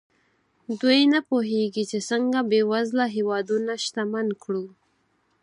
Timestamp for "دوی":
0.81-1.01